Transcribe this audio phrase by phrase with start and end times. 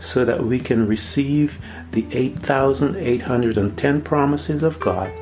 [0.00, 1.60] so that we can receive
[1.92, 5.12] the 8,810 promises of God,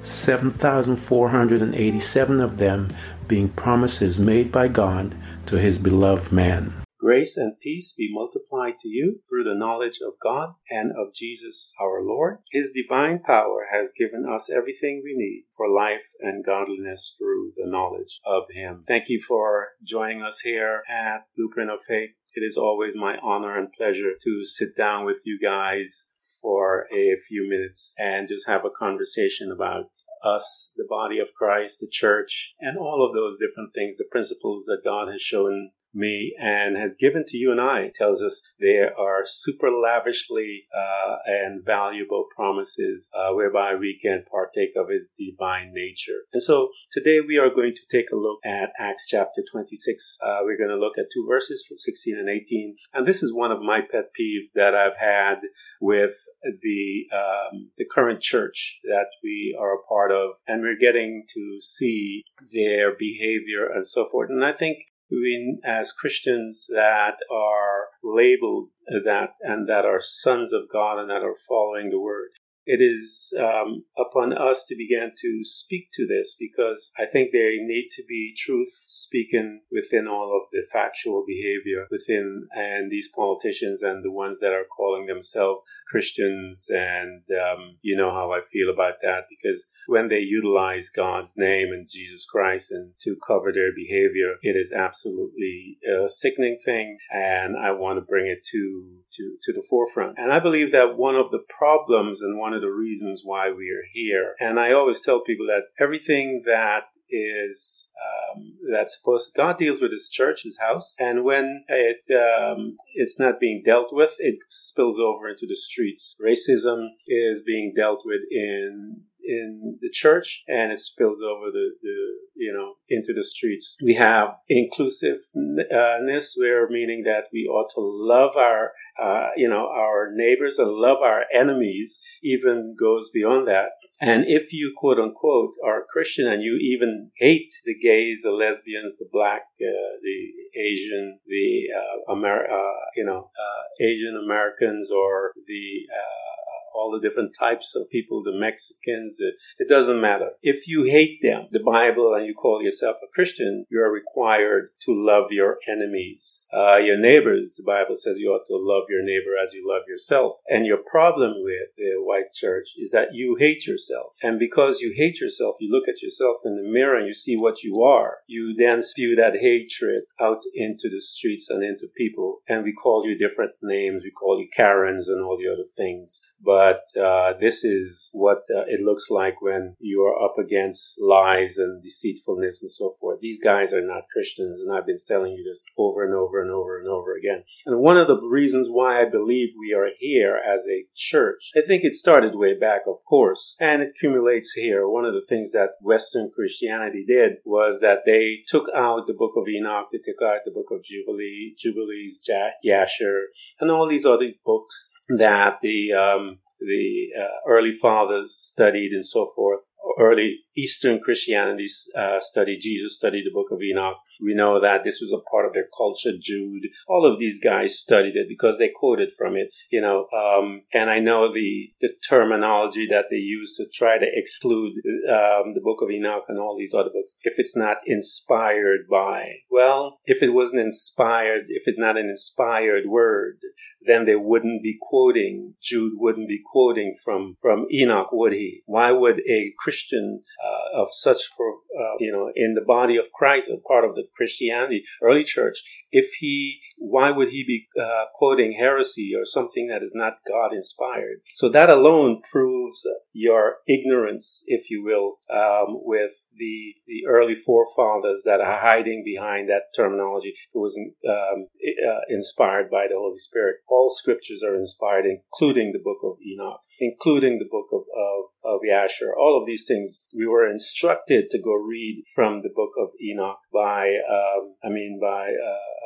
[0.00, 2.94] 7,487 of them
[3.28, 5.14] being promises made by God
[5.46, 6.79] to his beloved man.
[7.00, 11.72] Grace and peace be multiplied to you through the knowledge of God and of Jesus
[11.80, 12.40] our Lord.
[12.50, 17.70] His divine power has given us everything we need for life and godliness through the
[17.70, 18.84] knowledge of Him.
[18.86, 22.10] Thank you for joining us here at Blueprint of Faith.
[22.34, 26.08] It is always my honor and pleasure to sit down with you guys
[26.42, 29.86] for a few minutes and just have a conversation about
[30.22, 34.66] us, the body of Christ, the church, and all of those different things, the principles
[34.66, 38.98] that God has shown me and has given to you and I tells us there
[38.98, 45.72] are super lavishly uh, and valuable promises uh, whereby we can partake of his divine
[45.74, 46.22] nature.
[46.32, 50.18] And so today we are going to take a look at Acts chapter 26.
[50.22, 52.76] Uh, we're going to look at two verses from 16 and 18.
[52.94, 55.40] And this is one of my pet peeves that I've had
[55.80, 60.30] with the, um, the current church that we are a part of.
[60.46, 64.30] And we're getting to see their behavior and so forth.
[64.30, 64.78] And I think
[65.10, 68.68] we as Christians that are labeled
[69.04, 72.30] that and that are sons of God and that are following the word
[72.66, 77.50] it is um, upon us to begin to speak to this because I think there
[77.50, 83.82] need to be truth speaking within all of the factual behavior within and these politicians
[83.82, 88.70] and the ones that are calling themselves Christians and um, you know how I feel
[88.70, 93.72] about that because when they utilize God's name and Jesus Christ and to cover their
[93.74, 99.36] behavior, it is absolutely a sickening thing, and I want to bring it to to
[99.42, 100.18] to the forefront.
[100.18, 103.48] And I believe that one of the problems and one one of the reasons why
[103.48, 104.34] we are here.
[104.40, 109.92] And I always tell people that everything that is um, that's supposed God deals with
[109.92, 114.98] His church, His house, and when it um, it's not being dealt with, it spills
[114.98, 116.14] over into the streets.
[116.20, 121.96] Racism is being dealt with in in the church and it spills over the, the
[122.34, 123.76] you know into the streets.
[123.82, 130.10] We have inclusiveness where meaning that we ought to love our uh, you know our
[130.12, 133.70] neighbors and love our enemies even goes beyond that.
[134.00, 138.32] And if you quote unquote are a christian and you even hate the gays the
[138.32, 144.90] lesbians the black uh, the asian the uh, Amer- uh, you know uh, asian americans
[144.90, 146.29] or the uh,
[146.74, 150.30] all the different types of people, the Mexicans, it, it doesn't matter.
[150.42, 154.70] If you hate them, the Bible, and you call yourself a Christian, you are required
[154.82, 156.46] to love your enemies.
[156.52, 159.82] Uh, your neighbors, the Bible says you ought to love your neighbor as you love
[159.88, 160.36] yourself.
[160.48, 164.12] And your problem with the white church is that you hate yourself.
[164.22, 167.36] And because you hate yourself, you look at yourself in the mirror and you see
[167.36, 168.18] what you are.
[168.26, 172.38] You then spew that hatred out into the streets and into people.
[172.48, 174.04] And we call you different names.
[174.04, 176.20] We call you Karens and all the other things.
[176.42, 181.00] But but uh, this is what uh, it looks like when you are up against
[181.00, 183.20] lies and deceitfulness and so forth.
[183.20, 186.50] These guys are not Christians, and I've been telling you this over and over and
[186.50, 187.44] over and over again.
[187.64, 191.62] And one of the reasons why I believe we are here as a church, I
[191.66, 194.86] think it started way back, of course, and it accumulates here.
[194.86, 199.32] One of the things that Western Christianity did was that they took out the book
[199.38, 202.20] of Enoch, they took out the book of Jubilee, Jubilees,
[202.62, 203.28] Jasher,
[203.60, 209.30] and all these other books that the um, the uh, early fathers studied and so
[209.34, 209.60] forth.
[209.98, 211.66] Early Eastern Christianity
[211.96, 213.96] uh, studied, Jesus studied the book of Enoch.
[214.22, 216.12] We know that this was a part of their culture.
[216.18, 220.06] Jude, all of these guys studied it because they quoted from it, you know.
[220.16, 224.72] Um, and I know the the terminology that they use to try to exclude
[225.08, 229.24] um, the Book of Enoch and all these other books if it's not inspired by.
[229.50, 233.38] Well, if it wasn't inspired, if it's not an inspired word,
[233.82, 238.62] then they wouldn't be quoting, Jude wouldn't be quoting from, from Enoch, would he?
[238.66, 243.48] Why would a Christian uh, of such, uh, you know, in the body of Christ,
[243.48, 245.58] a part of the Christianity, early church,
[245.90, 250.52] if he, why would he be uh, quoting heresy or something that is not God
[250.52, 251.20] inspired?
[251.34, 258.22] So that alone proves your ignorance, if you will, um, with the the early forefathers
[258.24, 260.30] that are hiding behind that terminology.
[260.30, 260.78] It was
[261.08, 261.46] um,
[261.88, 263.56] uh, inspired by the Holy Spirit.
[263.68, 268.60] All scriptures are inspired, including the book of Enoch, including the book of of, of
[268.68, 269.10] Yasher.
[269.18, 273.38] All of these things we were instructed to go read from the book of Enoch
[273.52, 275.30] by, um, I mean, by.
[275.30, 275.79] Uh,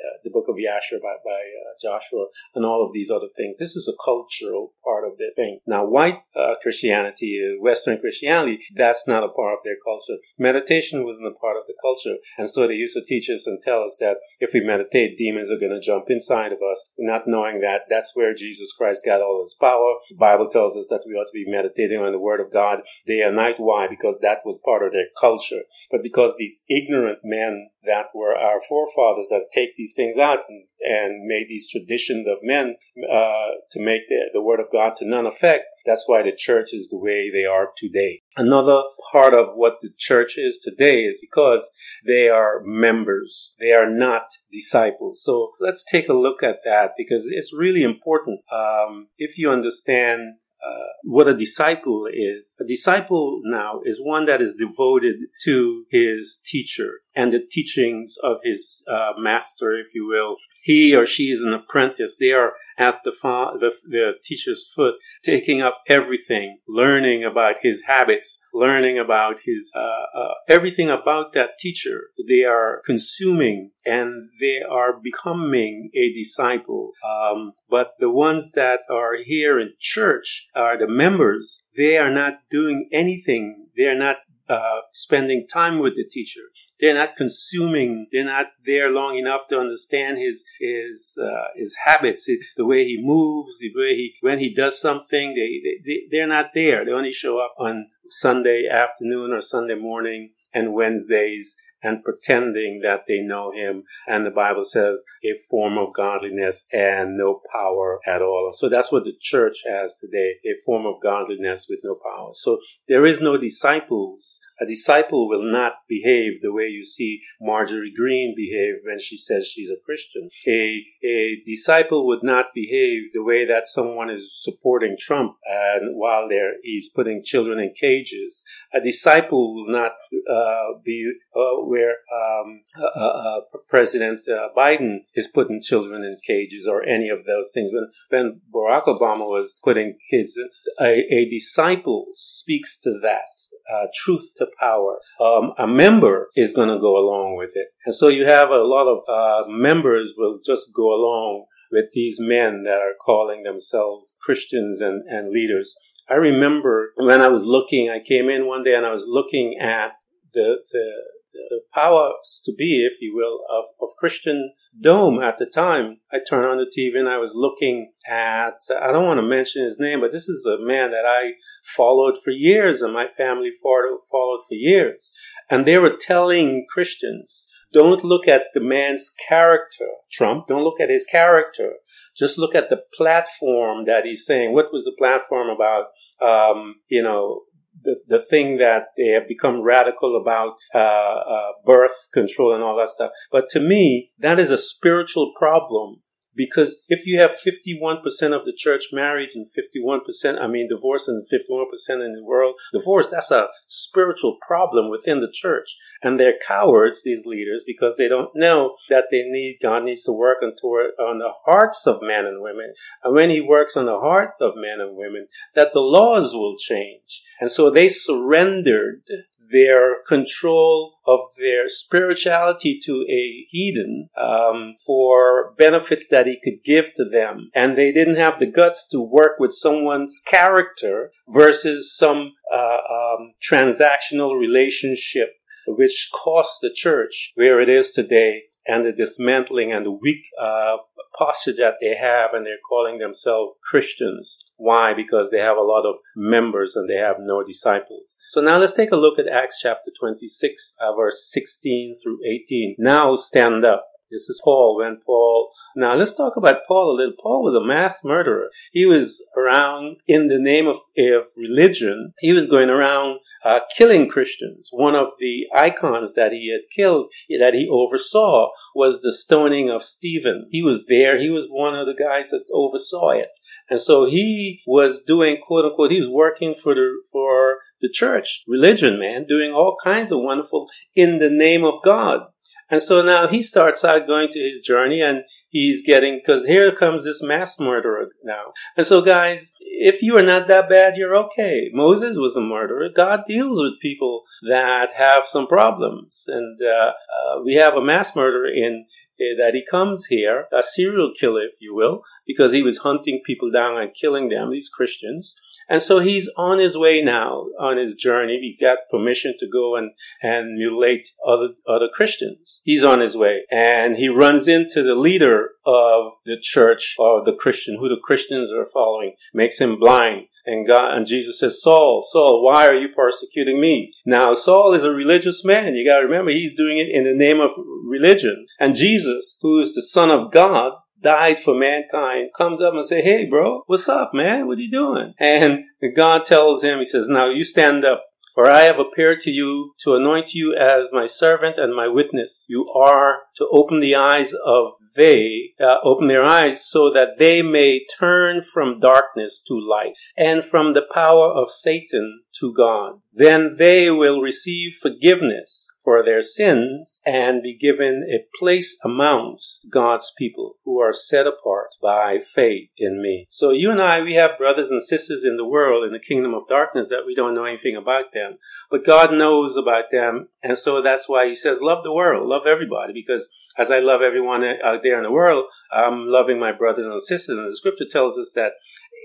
[0.00, 3.56] uh, the book of Yasher by, by uh, Joshua and all of these other things.
[3.58, 5.60] This is a cultural part of their thing.
[5.66, 10.20] Now, white uh, Christianity, uh, Western Christianity, that's not a part of their culture.
[10.38, 12.16] Meditation wasn't a part of the culture.
[12.38, 15.50] And so they used to teach us and tell us that if we meditate, demons
[15.50, 19.20] are going to jump inside of us, not knowing that that's where Jesus Christ got
[19.20, 19.94] all his power.
[20.10, 22.80] The Bible tells us that we ought to be meditating on the Word of God
[23.06, 23.56] day and night.
[23.58, 23.86] Why?
[23.88, 25.62] Because that was part of their culture.
[25.90, 30.64] But because these ignorant men that were our forefathers that take these things out and,
[30.80, 32.76] and made these traditions of men
[33.10, 35.64] uh, to make the, the word of God to none effect.
[35.86, 38.20] That's why the church is the way they are today.
[38.36, 38.82] Another
[39.12, 41.70] part of what the church is today is because
[42.06, 43.54] they are members.
[43.58, 45.22] They are not disciples.
[45.22, 48.40] So let's take a look at that because it's really important.
[48.52, 52.56] Um, if you understand uh, what a disciple is.
[52.60, 58.38] A disciple now is one that is devoted to his teacher and the teachings of
[58.44, 60.36] his uh, master, if you will.
[60.62, 62.18] He or she is an apprentice.
[62.18, 67.82] They are at the, fa- the, the teacher's foot, taking up everything, learning about his
[67.86, 72.04] habits, learning about his uh, uh, everything about that teacher.
[72.26, 76.92] They are consuming and they are becoming a disciple.
[77.06, 81.60] Um, but the ones that are here in church are the members.
[81.76, 83.66] They are not doing anything.
[83.76, 84.16] They are not
[84.48, 86.40] uh, spending time with the teacher.
[86.80, 88.06] They're not consuming.
[88.10, 92.98] They're not there long enough to understand his his uh, his habits, the way he
[93.00, 95.34] moves, the way he when he does something.
[95.34, 96.84] They they they're not there.
[96.84, 103.04] They only show up on Sunday afternoon or Sunday morning and Wednesdays and pretending that
[103.08, 103.84] they know him.
[104.06, 108.50] And the Bible says a form of godliness and no power at all.
[108.52, 112.30] So that's what the church has today, a form of godliness with no power.
[112.34, 114.40] So there is no disciples.
[114.60, 119.46] A disciple will not behave the way you see Marjorie Greene behave when she says
[119.46, 120.28] she's a Christian.
[120.46, 126.28] A, a disciple would not behave the way that someone is supporting Trump and while
[126.28, 128.44] there he's putting children in cages.
[128.74, 129.92] A disciple will not
[130.30, 134.20] uh, be uh, where um, uh, uh, President
[134.56, 137.70] Biden is putting children in cages or any of those things.
[137.72, 140.48] When, when Barack Obama was putting kids, in,
[140.84, 143.30] a, a disciple speaks to that.
[143.72, 144.98] Uh, truth to power.
[145.20, 147.68] Um, a member is going to go along with it.
[147.86, 152.18] And so you have a lot of uh, members will just go along with these
[152.18, 155.76] men that are calling themselves Christians and, and leaders.
[156.08, 159.56] I remember when I was looking, I came in one day and I was looking
[159.60, 159.92] at
[160.34, 160.90] the, the
[161.32, 165.98] the powers to be, if you will, of, of Christian Dome at the time.
[166.12, 169.64] I turned on the TV and I was looking at, I don't want to mention
[169.64, 171.32] his name, but this is a man that I
[171.76, 175.16] followed for years and my family followed for years.
[175.48, 180.48] And they were telling Christians, don't look at the man's character, Trump.
[180.48, 181.74] Don't look at his character.
[182.16, 184.52] Just look at the platform that he's saying.
[184.52, 185.86] What was the platform about?
[186.20, 187.42] Um, you know,
[187.84, 192.88] the, thing that they have become radical about uh, uh, birth control and all that
[192.88, 193.10] stuff.
[193.32, 196.02] But to me, that is a spiritual problem
[196.36, 201.22] because if you have 51% of the church married and 51%, I mean, divorce and
[201.24, 201.66] 51%
[202.04, 205.76] in the world divorce, that's a spiritual problem within the church.
[206.02, 210.12] And they're cowards, these leaders, because they don't know that they need, God needs to
[210.12, 212.72] work on, toward, on the hearts of men and women.
[213.04, 216.56] And when He works on the heart of men and women, that the laws will
[216.56, 217.22] change.
[217.40, 219.02] And so they surrendered
[219.50, 226.92] their control of their spirituality to a heathen um, for benefits that he could give
[226.94, 227.50] to them.
[227.54, 233.32] And they didn't have the guts to work with someone's character versus some uh, um,
[233.42, 235.30] transactional relationship
[235.76, 240.76] which caused the church where it is today and the dismantling and the weak uh,
[241.18, 244.38] posture that they have, and they're calling themselves Christians.
[244.56, 244.94] Why?
[244.94, 248.18] Because they have a lot of members and they have no disciples.
[248.30, 252.76] So now let's take a look at Acts chapter 26, uh, verse 16 through 18.
[252.78, 253.86] Now stand up.
[254.10, 255.50] This is Paul when Paul.
[255.76, 257.14] Now let's talk about Paul a little.
[257.22, 258.48] Paul was a mass murderer.
[258.72, 262.12] He was around in the name of, of religion.
[262.18, 264.70] He was going around uh, killing Christians.
[264.72, 269.84] One of the icons that he had killed, that he oversaw, was the stoning of
[269.84, 270.48] Stephen.
[270.50, 271.20] He was there.
[271.20, 273.28] He was one of the guys that oversaw it.
[273.68, 278.42] And so he was doing quote unquote, he was working for the, for the church,
[278.48, 282.22] religion, man, doing all kinds of wonderful in the name of God.
[282.70, 286.74] And so now he starts out going to his journey and he's getting, cause here
[286.74, 288.52] comes this mass murderer now.
[288.76, 291.70] And so guys, if you are not that bad, you're okay.
[291.72, 292.88] Moses was a murderer.
[292.94, 296.24] God deals with people that have some problems.
[296.28, 298.86] And, uh, uh, we have a mass murderer in,
[299.20, 303.20] uh, that he comes here, a serial killer, if you will, because he was hunting
[303.26, 305.34] people down and killing them, these Christians.
[305.70, 308.40] And so he's on his way now on his journey.
[308.40, 312.60] He got permission to go and, and mutilate other, other Christians.
[312.64, 317.36] He's on his way and he runs into the leader of the church or the
[317.36, 320.26] Christian, who the Christians are following, makes him blind.
[320.44, 323.92] And God and Jesus says, Saul, Saul, why are you persecuting me?
[324.04, 325.74] Now, Saul is a religious man.
[325.74, 327.50] You gotta remember, he's doing it in the name of
[327.84, 328.46] religion.
[328.58, 330.72] And Jesus, who is the son of God,
[331.02, 334.46] died for mankind comes up and say, Hey, bro, what's up, man?
[334.46, 335.14] What are you doing?
[335.18, 335.64] And
[335.94, 338.04] God tells him, he says, now you stand up.
[338.34, 342.46] For I have appeared to you to anoint you as my servant and my witness.
[342.48, 347.42] You are to open the eyes of they, uh, open their eyes so that they
[347.42, 353.00] may turn from darkness to light and from the power of Satan to God.
[353.12, 360.12] Then they will receive forgiveness for their sins and be given a place amongst God's
[360.16, 363.26] people who are set apart by faith in me.
[363.28, 366.32] So you and I, we have brothers and sisters in the world, in the kingdom
[366.32, 368.38] of darkness that we don't know anything about them,
[368.70, 370.28] but God knows about them.
[370.44, 373.28] And so that's why he says, love the world, love everybody, because
[373.58, 377.36] as I love everyone out there in the world, I'm loving my brothers and sisters.
[377.36, 378.52] And the scripture tells us that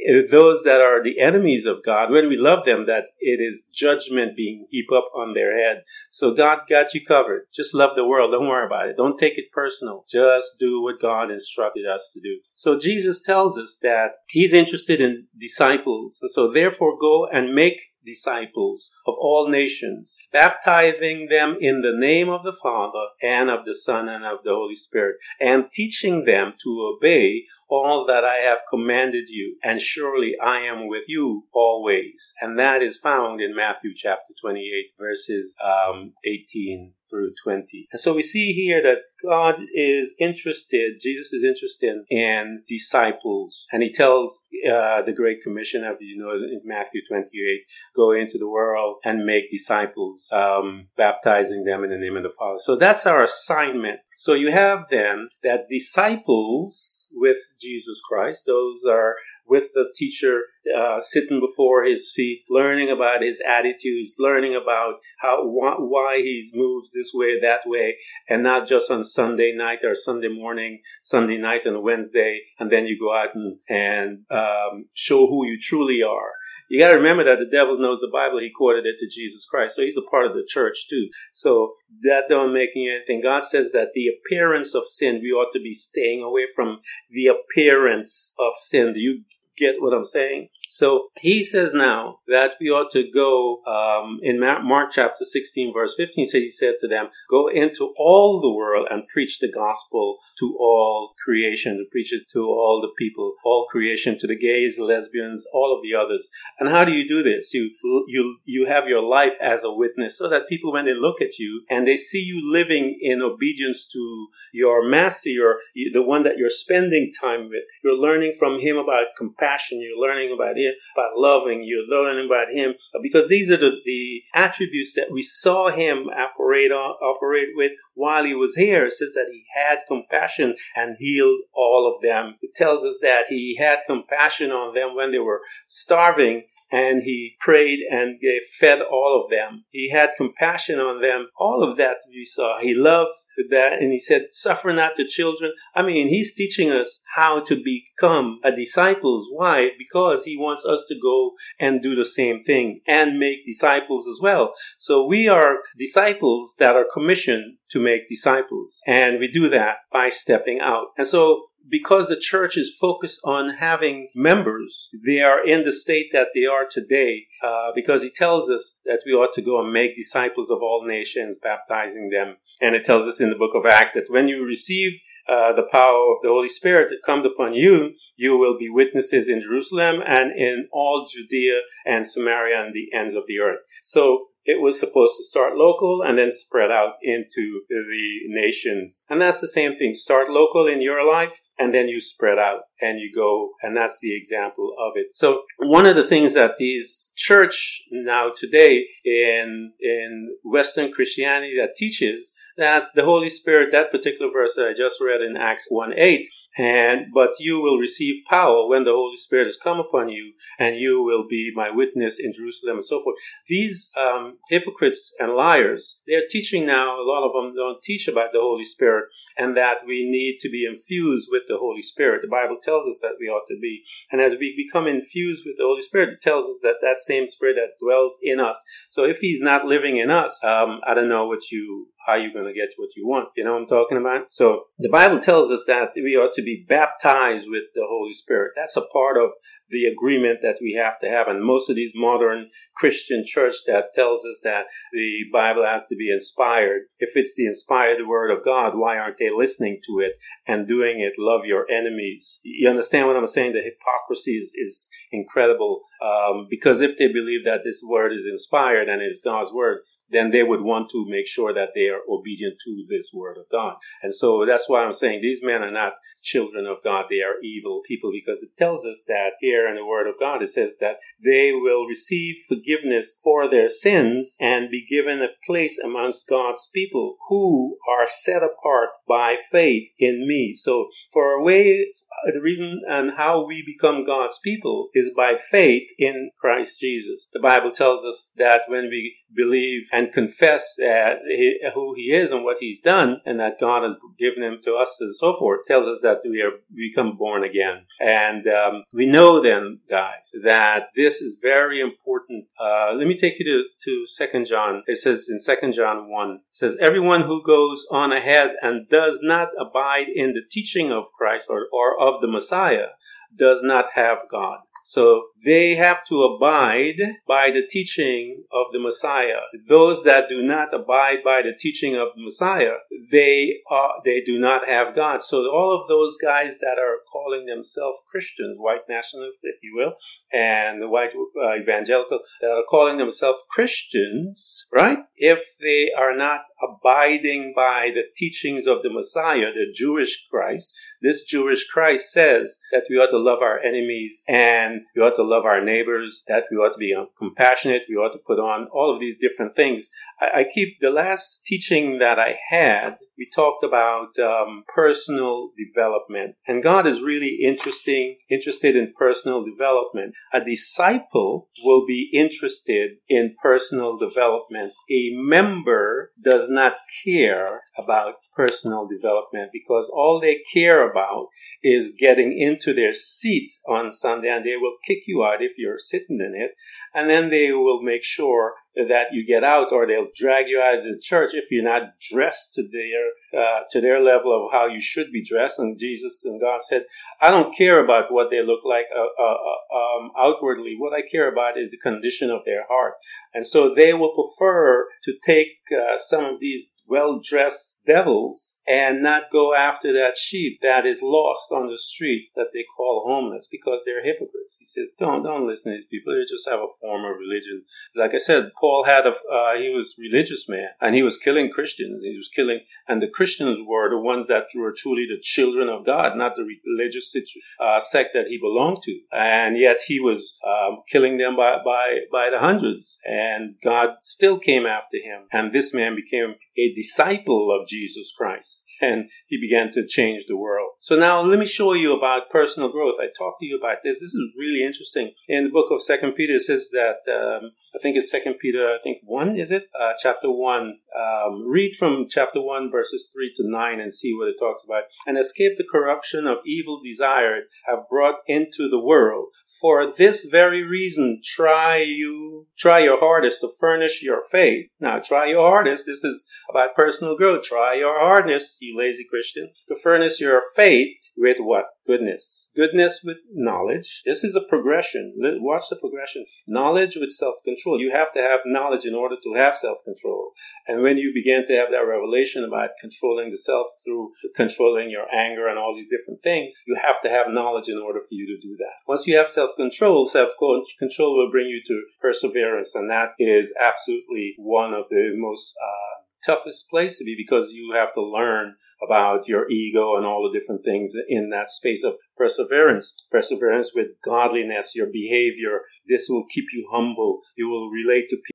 [0.08, 3.64] Uh, those that are the enemies of God, when we love them, that it is
[3.74, 5.84] judgment being heaped up on their head.
[6.12, 7.48] So God got you covered.
[7.54, 8.32] Just love the world.
[8.32, 8.98] Don't worry about it.
[8.98, 10.06] Don't take it personal.
[10.08, 12.40] Just do what God instructed us to do.
[12.56, 16.20] So Jesus tells us that he's interested in disciples.
[16.22, 22.30] And so therefore go and make disciples of all nations, baptizing them in the name
[22.30, 26.54] of the Father and of the Son and of the Holy Spirit, and teaching them
[26.64, 29.58] to obey all that I have commanded you.
[29.64, 32.34] And surely I am with you always.
[32.42, 37.88] And that is found in Matthew chapter 28, verses um, 18 through 20.
[37.92, 43.66] And so we see here that God is interested, Jesus is interested in disciples.
[43.72, 47.62] And he tells uh, the Great Commission, as you know, in Matthew 28,
[47.96, 52.34] go into the world and make disciples, um, baptizing them in the name of the
[52.38, 52.60] Father.
[52.60, 54.00] So that's our assignment.
[54.18, 59.16] So you have then that disciples with Jesus Christ, those are
[59.48, 60.42] with the teacher
[60.76, 66.92] uh, sitting before his feet, learning about his attitudes, learning about how why he moves
[66.92, 67.98] this way, that way,
[68.30, 72.86] and not just on Sunday night or Sunday morning, Sunday night and Wednesday, and then
[72.86, 76.32] you go out and, and um, show who you truly are.
[76.70, 78.40] You got to remember that the devil knows the Bible.
[78.40, 81.10] He quoted it to Jesus Christ, so he's a part of the church too.
[81.34, 83.22] So that don't make anything.
[83.22, 86.80] God says that the appearance of sin, we ought to be staying away from
[87.12, 88.94] the appearance of sin.
[88.96, 89.24] You
[89.58, 90.50] get what I'm saying?
[90.70, 95.94] So he says now that we ought to go um, in Mark chapter 16, verse
[95.96, 96.26] 15.
[96.26, 100.58] Says he said to them, "Go into all the world and preach the gospel to
[100.60, 105.46] all creation, to preach it to all the people, all creation, to the gays, lesbians,
[105.54, 107.54] all of the others." And how do you do this?
[107.54, 107.72] You
[108.08, 111.40] you you have your life as a witness, so that people, when they look at
[111.40, 115.58] you and they see you living in obedience to your master, your
[115.94, 119.45] the one that you're spending time with, you're learning from him about compassion.
[119.82, 123.72] You're learning about him, by loving, you're learning about him, uh, because these are the,
[123.86, 128.86] the attributes that we saw him operate operate with while he was here.
[128.86, 132.36] It says that he had compassion and healed all of them.
[132.42, 136.44] It tells us that he had compassion on them when they were starving
[136.76, 139.64] and he prayed and gave, fed all of them.
[139.70, 141.28] He had compassion on them.
[141.38, 142.60] All of that we saw.
[142.60, 143.16] He loved
[143.50, 145.54] that and he said, suffer not the children.
[145.74, 149.30] I mean, he's teaching us how to become a disciples.
[149.32, 149.70] Why?
[149.78, 154.20] Because he wants us to go and do the same thing and make disciples as
[154.22, 154.54] well.
[154.78, 158.82] So we are disciples that are commissioned to make disciples.
[158.86, 160.88] And we do that by stepping out.
[160.98, 166.08] And so because the church is focused on having members, they are in the state
[166.12, 169.72] that they are today, uh, because he tells us that we ought to go and
[169.72, 172.38] make disciples of all nations, baptizing them.
[172.62, 174.94] And it tells us in the book of Acts that when you receive
[175.28, 179.28] uh, the power of the Holy Spirit that comes upon you, you will be witnesses
[179.28, 183.60] in Jerusalem and in all Judea and Samaria and the ends of the earth.
[183.82, 189.02] So it was supposed to start local and then spread out into the nations.
[189.10, 189.96] And that's the same thing.
[189.96, 193.50] Start local in your life and then you spread out and you go.
[193.64, 195.08] And that's the example of it.
[195.14, 201.76] So one of the things that these church now today in, in Western Christianity that
[201.76, 205.94] teaches that the Holy Spirit, that particular verse that I just read in Acts 1
[205.98, 210.34] 8, and but you will receive power when the Holy Spirit has come upon you,
[210.58, 213.18] and you will be my witness in Jerusalem and so forth.
[213.48, 217.00] These um, hypocrites and liars, they're teaching now.
[217.00, 219.06] A lot of them don't teach about the Holy Spirit,
[219.38, 222.22] and that we need to be infused with the Holy Spirit.
[222.22, 225.58] The Bible tells us that we ought to be, and as we become infused with
[225.58, 228.64] the Holy Spirit, it tells us that that same Spirit that dwells in us.
[228.90, 232.34] So if He's not living in us, um, I don't know what you how you're
[232.34, 233.30] going to get what you want.
[233.36, 234.32] You know what I'm talking about?
[234.32, 238.52] So the Bible tells us that we ought to be baptized with the Holy Spirit.
[238.56, 239.32] That's a part of
[239.70, 241.28] the agreement that we have to have.
[241.28, 245.96] And most of these modern Christian church that tells us that the Bible has to
[245.96, 246.84] be inspired.
[247.00, 250.14] If it's the inspired word of God, why aren't they listening to it
[250.48, 251.14] and doing it?
[251.18, 252.42] Love your enemies.
[252.44, 253.54] You understand what I'm saying?
[253.54, 255.82] The hypocrisy is, is incredible.
[256.02, 259.80] Um, because if they believe that this word is inspired and it's God's word,
[260.10, 263.46] then they would want to make sure that they are obedient to this word of
[263.52, 263.76] God.
[264.02, 267.06] And so that's why I'm saying these men are not children of God.
[267.10, 270.42] They are evil people because it tells us that here in the word of God,
[270.42, 275.80] it says that they will receive forgiveness for their sins and be given a place
[275.84, 280.56] amongst God's people who are set apart by faith in me.
[280.56, 281.88] So for a way,
[282.34, 287.28] the reason and how we become God's people is by faith in Christ Jesus.
[287.34, 292.44] The Bible tells us that when we believe and confess he, who he is and
[292.44, 295.88] what he's done and that God has given him to us and so forth, tells
[295.88, 297.86] us that we are become born again.
[298.00, 302.46] And um, we know then, guys, that this is very important.
[302.60, 304.84] Uh, let me take you to, to Second John.
[304.88, 309.20] It says in Second John 1, it says, Everyone who goes on ahead and does
[309.22, 312.92] not abide in the teaching of Christ or, or of the Messiah
[313.36, 314.60] does not have God.
[314.88, 319.42] So they have to abide by the teaching of the Messiah.
[319.68, 322.76] Those that do not abide by the teaching of the Messiah,
[323.12, 325.24] they are, they do not have God.
[325.24, 329.94] So all of those guys that are calling themselves Christians, white nationalists, if you will,
[330.32, 335.00] and the white uh, evangelical that are calling themselves Christians, right?
[335.16, 341.24] If they are not abiding by the teachings of the Messiah, the Jewish Christ, this
[341.24, 345.46] Jewish Christ says that we ought to love our enemies and we ought to love
[345.46, 349.00] our neighbors, that we ought to be compassionate, we ought to put on all of
[349.00, 349.90] these different things.
[350.20, 356.36] I, I keep the last teaching that I had we talked about um, personal development.
[356.48, 360.14] And god is really interesting interested in personal development.
[360.34, 364.74] A disciple will be interested in personal development.
[364.92, 371.28] A member does not care about personal development because all they care about
[371.64, 375.78] is getting into their seat on sunday and they will kick you out if you're
[375.78, 376.52] sitting in it
[376.96, 380.80] and then they will make sure that you get out or they'll drag you out
[380.80, 384.66] of the church if you're not dressed to their uh, to their level of how
[384.66, 386.84] you should be dressed and jesus and god said
[387.22, 391.02] i don't care about what they look like uh, uh, uh um, outwardly what i
[391.02, 392.94] care about is the condition of their heart
[393.34, 399.02] and so they will prefer to take uh, some of these well dressed devils and
[399.02, 403.48] not go after that sheep that is lost on the street that they call homeless
[403.50, 404.58] because they're hypocrites.
[404.60, 406.14] He says, don't, don't listen to these people.
[406.14, 407.64] They just have a form of religion.
[407.96, 411.50] Like I said, Paul had a, uh, he was religious man and he was killing
[411.50, 412.04] Christians.
[412.04, 415.86] He was killing, and the Christians were the ones that were truly the children of
[415.86, 417.14] God, not the religious
[417.60, 419.00] uh, sect that he belonged to.
[419.12, 423.00] And yet he was um, killing them by, by, by the hundreds.
[423.06, 425.28] And God still came after him.
[425.32, 430.38] And this man became a disciple of Jesus Christ and he began to change the
[430.38, 430.72] world.
[430.80, 432.96] So now let me show you about personal growth.
[433.00, 434.00] I talked to you about this.
[434.00, 435.12] This is really interesting.
[435.28, 438.68] In the book of Second Peter, it says that um, I think it's Second Peter,
[438.68, 440.80] I think one is it, uh, chapter one.
[440.96, 444.84] Um, read from chapter one, verses three to nine, and see what it talks about.
[445.08, 449.30] And escape the corruption of evil desired have brought into the world.
[449.62, 454.68] For this very reason, try you try your hardest to furnish your faith.
[454.80, 455.86] Now, try your hardest.
[455.86, 457.44] This is about personal growth.
[457.44, 461.66] Try your hardest, you lazy Christian, to furnish your faith with what?
[461.86, 462.50] Goodness.
[462.56, 464.02] Goodness with knowledge.
[464.06, 465.14] This is a progression.
[465.18, 466.26] Watch the progression.
[466.48, 467.80] Knowledge with self-control.
[467.80, 470.32] You have to have knowledge in order to have self-control.
[470.68, 475.06] And when you begin to have that revelation about controlling the self through controlling your
[475.14, 478.26] anger and all these different things, you have to have knowledge in order for you
[478.26, 478.82] to do that.
[478.88, 482.74] Once you have self-control, self-control will bring you to perseverance.
[482.74, 485.96] And that is absolutely one of the most uh,
[486.26, 490.38] toughest place to be because you have to learn about your ego and all the
[490.38, 492.96] different things in that space of perseverance.
[493.12, 495.62] Perseverance with godliness, your behavior.
[495.88, 497.22] This will keep you humble.
[497.36, 498.35] You will relate to people.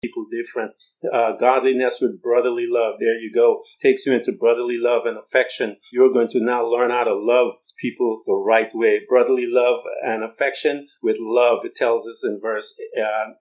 [0.00, 0.72] People different.
[1.12, 2.94] Uh, godliness with brotherly love.
[3.00, 3.62] There you go.
[3.82, 5.76] Takes you into brotherly love and affection.
[5.92, 9.00] You're going to now learn how to love people the right way.
[9.08, 11.64] Brotherly love and affection with love.
[11.64, 13.34] It tells us in verse uh, uh,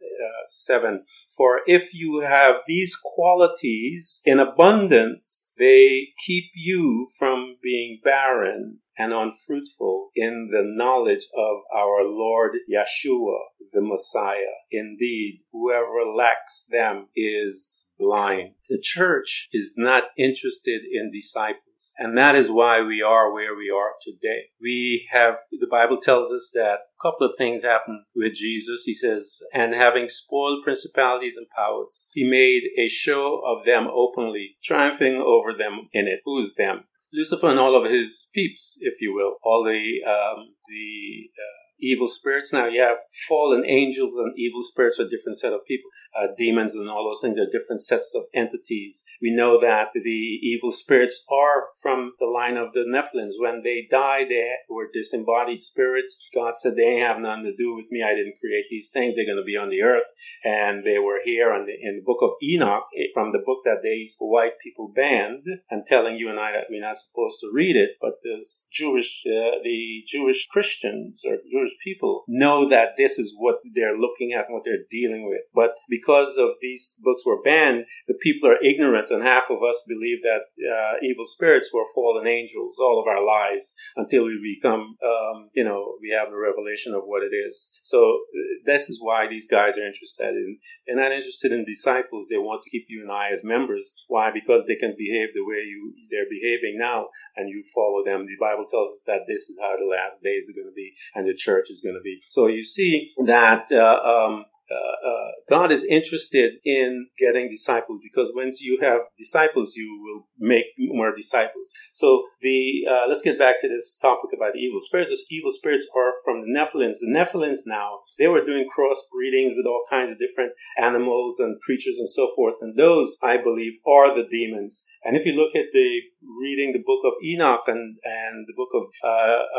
[0.48, 1.04] 7.
[1.36, 9.14] For if you have these qualities in abundance, they keep you from being barren and
[9.14, 13.38] unfruitful in the knowledge of our Lord Yeshua,
[13.72, 14.58] the Messiah.
[14.72, 18.54] Indeed, whoever lacks them is blind.
[18.70, 21.62] The church is not interested in disciples.
[22.00, 24.46] And that is why we are where we are today.
[24.60, 28.84] We have, the Bible tells us that a couple of things happened with Jesus.
[28.84, 34.58] He says, and having spoiled principalities and powers, he made a show of them openly,
[34.64, 36.22] triumphing over them in it.
[36.26, 36.86] Who's them?
[37.14, 42.08] Lucifer and all of his peeps, if you will, all the um, the uh, evil
[42.08, 42.54] spirits.
[42.54, 46.74] Now you have fallen angels and evil spirits are different set of people uh, demons
[46.74, 49.06] and all those things are different sets of entities.
[49.22, 53.34] We know that the evil spirits are from the line of the Nephilims.
[53.40, 56.20] When they died, they were disembodied spirits.
[56.34, 58.04] God said they have nothing to do with me.
[58.04, 59.16] I didn't create these things.
[59.16, 60.06] They're going to be on the earth.
[60.44, 63.60] And they were here in the, in the book of Enoch, eh, from the book
[63.66, 67.52] that these white people banned and telling you and I that we're not supposed to
[67.54, 67.92] read it.
[68.02, 73.58] But the Jewish, uh, the Jewish Christians or Jewish people know that this is what
[73.76, 75.42] they're looking at and what they're dealing with.
[75.54, 79.82] But because of these books were banned, the people are ignorant, and half of us
[79.88, 84.96] believe that uh, evil spirits were fallen angels all of our lives until we become,
[85.04, 87.80] um, you know, we have the revelation of what it is.
[87.84, 90.58] So uh, this is why these guys are interested in.
[90.86, 92.28] They're not interested in disciples.
[92.30, 93.96] They want to keep you and I as members.
[94.08, 94.32] Why?
[94.32, 98.26] Because they can behave the way you they're behaving now, and you follow them.
[98.26, 100.94] The Bible tells us that this is how the last days are going to be,
[101.16, 102.20] and the church is going to be.
[102.28, 108.32] So you see that uh, um, uh, uh, God is interested in getting disciples because
[108.36, 111.72] once you have disciples, you will make more disciples.
[111.94, 115.10] So the uh, let's get back to this topic about the evil spirits.
[115.10, 117.00] Those evil spirits are from the Nephilims.
[117.00, 121.98] The Nephilims now they were doing crossbreeding with all kinds of different animals and creatures
[121.98, 124.86] and so forth, and those I believe are the demons.
[125.04, 126.02] And if you look at the
[126.42, 129.08] reading the book of Enoch and and the book of uh,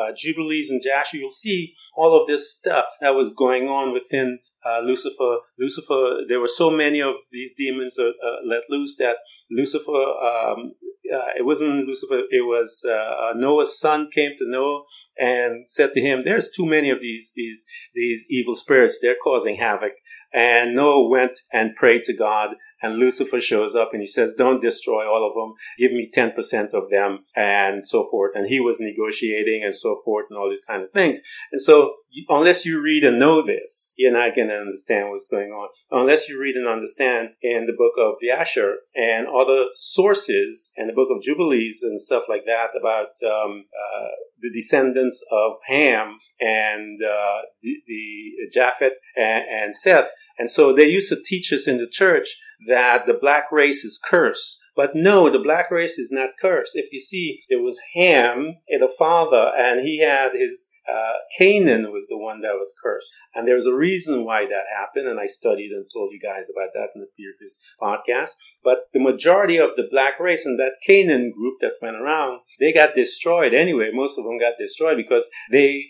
[0.01, 4.39] uh, Jubilees and Jasher, you'll see all of this stuff that was going on within
[4.65, 5.39] uh, Lucifer.
[5.59, 9.17] Lucifer, there were so many of these demons uh, uh, let loose that
[9.51, 10.73] Lucifer, um,
[11.13, 14.83] uh, it wasn't Lucifer, it was uh, uh, Noah's son came to Noah
[15.17, 18.99] and said to him, "There's too many of these these these evil spirits.
[19.01, 19.93] They're causing havoc."
[20.33, 24.61] And Noah went and prayed to God and Lucifer shows up and he says, don't
[24.61, 25.55] destroy all of them.
[25.79, 28.33] Give me 10% of them and so forth.
[28.35, 31.21] And he was negotiating and so forth and all these kind of things.
[31.53, 31.95] And so
[32.29, 35.69] unless you read and know this, you're not going to understand what's going on.
[35.91, 40.95] Unless you read and understand in the book of Yasher and other sources and the
[40.95, 44.09] book of Jubilees and stuff like that about um, uh,
[44.41, 50.11] the descendants of Ham and uh, the, the Japheth and, and Seth.
[50.39, 52.37] And so they used to teach us in the church
[52.69, 54.59] that the black race is cursed.
[54.79, 56.77] But no, the black race is not cursed.
[56.77, 62.07] If you see, it was Ham, the father, and he had his, uh, Canaan was
[62.07, 63.13] the one that was cursed.
[63.35, 66.71] And there's a reason why that happened, and I studied and told you guys about
[66.75, 68.37] that in the previous podcast.
[68.63, 72.73] But the majority of the black race and that Canaan group that went around, they
[72.73, 73.91] got destroyed anyway.
[73.93, 75.87] Most of them got destroyed because they,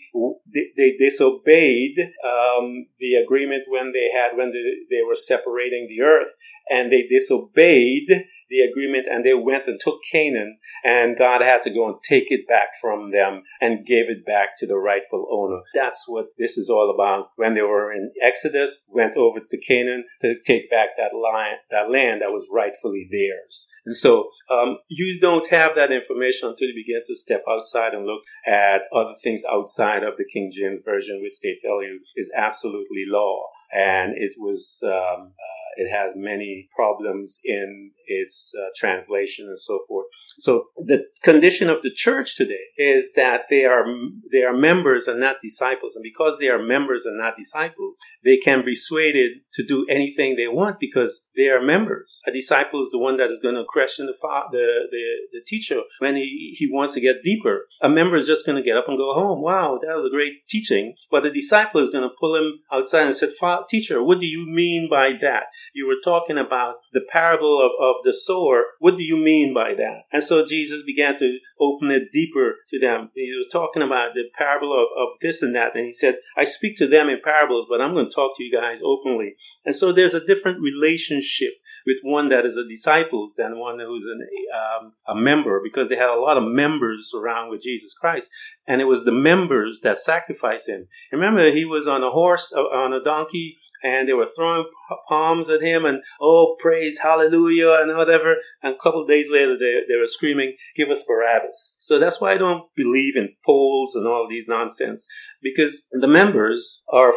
[0.51, 6.33] they, they disobeyed, um, the agreement when they had, when they were separating the earth
[6.71, 11.69] and they disobeyed the agreement and they went and took Canaan and God had to
[11.69, 15.61] go and take it back from them and gave it back to the rightful owner.
[15.73, 17.29] That's what this is all about.
[17.35, 21.91] When they were in Exodus, went over to Canaan to take back that land, that
[21.91, 23.67] land that was rightfully theirs.
[23.85, 28.05] And so, um, you don't have that information until you begin to step outside and
[28.05, 32.31] look at other things outside of the King James Version, which they tell you is
[32.35, 33.43] absolutely law.
[33.71, 39.81] And it was, um, uh, it has many problems in its uh, translation and so
[39.87, 40.07] forth.
[40.39, 43.85] So the condition of the church today is that they are
[44.31, 48.37] they are members and not disciples, and because they are members and not disciples, they
[48.37, 52.21] can be persuaded to do anything they want because they are members.
[52.25, 54.13] A disciple is the one that is going to question the
[54.51, 55.03] the, the,
[55.33, 57.65] the teacher when he, he wants to get deeper.
[57.81, 59.41] A member is just going to get up and go home.
[59.41, 60.95] Wow, that was a great teaching.
[61.11, 63.31] But the disciple is going to pull him outside and said,
[63.69, 65.43] "Teacher, what do you mean by that?
[65.73, 68.63] You were talking about the parable of, of the sower.
[68.79, 72.79] What do you mean by that?" And so Jesus began to open it deeper to
[72.79, 73.11] them.
[73.15, 75.75] He was talking about the parable of, of this and that.
[75.75, 78.43] And he said, I speak to them in parables, but I'm going to talk to
[78.43, 79.35] you guys openly.
[79.65, 81.53] And so there's a different relationship
[81.85, 85.95] with one that is a disciple than one who's an, um, a member because they
[85.95, 88.31] had a lot of members around with Jesus Christ.
[88.67, 90.87] And it was the members that sacrificed him.
[91.11, 94.65] Remember, he was on a horse, uh, on a donkey, and they were throwing
[95.07, 98.35] palms at him and oh praise hallelujah and whatever.
[98.61, 101.75] And a couple of days later they, they were screaming give us barabbas.
[101.77, 105.07] So that's why i don't believe in polls and all these nonsense
[105.41, 107.13] because the members are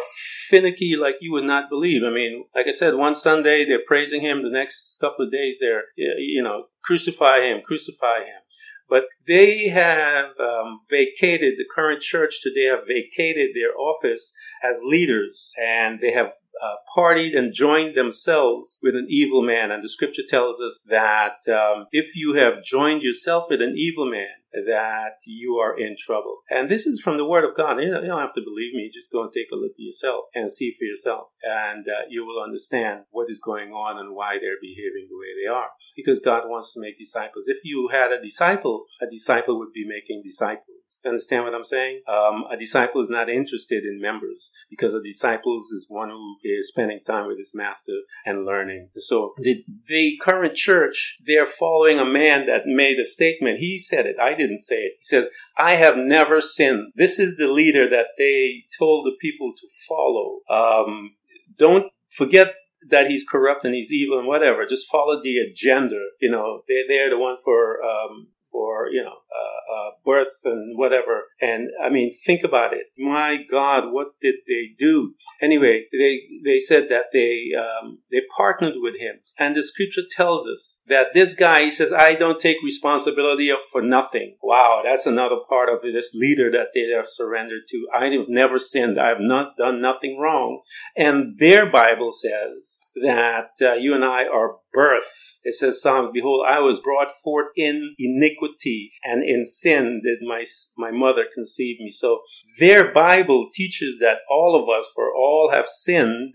[0.47, 2.03] finicky like you would not believe.
[2.03, 5.57] I mean like i said one sunday they're praising him the next couple of days
[5.59, 8.43] they're you know crucify him crucify him.
[8.89, 15.51] But they have um, vacated, the current church today have vacated their office as leaders
[15.59, 19.71] and they have uh, partied and joined themselves with an evil man.
[19.71, 24.09] And the scripture tells us that um, if you have joined yourself with an evil
[24.09, 26.37] man, that you are in trouble.
[26.49, 27.81] And this is from the Word of God.
[27.81, 28.91] You don't, you don't have to believe me.
[28.93, 31.29] Just go and take a look at yourself and see for yourself.
[31.41, 35.33] And uh, you will understand what is going on and why they're behaving the way
[35.33, 35.69] they are.
[35.95, 37.47] Because God wants to make disciples.
[37.47, 40.72] If you had a disciple, a disciple would be making disciples.
[41.05, 42.01] Understand what I'm saying?
[42.07, 46.69] Um, a disciple is not interested in members because a disciple is one who is
[46.69, 47.93] spending time with his master
[48.25, 48.89] and learning.
[48.95, 53.59] So the, the current church, they're following a man that made a statement.
[53.59, 54.17] He said it.
[54.19, 54.93] I didn't say it.
[54.99, 56.93] He says, I have never sinned.
[56.95, 60.39] This is the leader that they told the people to follow.
[60.49, 61.15] Um,
[61.57, 62.53] don't forget
[62.89, 64.65] that he's corrupt and he's evil and whatever.
[64.65, 65.99] Just follow the agenda.
[66.19, 70.77] You know, they're, they're the ones for um, for you know uh, uh, birth and
[70.77, 71.23] whatever.
[71.41, 72.85] And I mean, think about it.
[72.97, 75.15] My God, what did they do?
[75.41, 80.47] Anyway, they they said that they um, they partnered with him, and the scripture tells
[80.47, 85.37] us that this guy he says, "I don't take responsibility for nothing." Wow, that's another
[85.49, 87.87] part of this leader that they have surrendered to.
[87.93, 88.99] I have never sinned.
[88.99, 90.61] I have not done nothing wrong,
[90.95, 95.39] and their Bible says that uh, you and I are birth.
[95.43, 100.43] It says, Psalm, behold, I was brought forth in iniquity and in sin did my,
[100.77, 101.89] my mother conceive me.
[101.89, 102.21] So
[102.59, 106.33] their Bible teaches that all of us, for all have sinned,